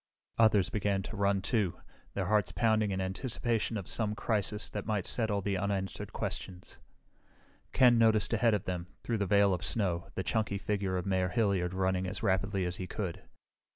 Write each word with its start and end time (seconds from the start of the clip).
Others 0.39 0.71
began 0.71 1.03
running, 1.13 1.43
too, 1.43 1.79
their 2.15 2.25
hearts 2.25 2.51
pounding 2.51 2.89
in 2.89 2.99
anticipation 2.99 3.77
of 3.77 3.87
some 3.87 4.15
crisis 4.15 4.67
that 4.71 4.87
might 4.87 5.05
settle 5.05 5.41
the 5.41 5.55
unanswered 5.59 6.11
questions. 6.11 6.79
Ken 7.71 7.99
noticed 7.99 8.33
ahead 8.33 8.55
of 8.55 8.63
them, 8.63 8.87
through 9.03 9.19
the 9.19 9.27
veil 9.27 9.53
of 9.53 9.63
snow, 9.63 10.07
the 10.15 10.23
chunky 10.23 10.57
figure 10.57 10.97
of 10.97 11.05
Mayor 11.05 11.29
Hilliard 11.29 11.75
running 11.75 12.07
as 12.07 12.23
rapidly 12.23 12.65
as 12.65 12.77
he 12.77 12.87
could. 12.87 13.21